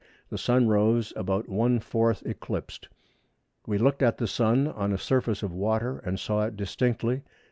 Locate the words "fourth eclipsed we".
1.79-3.77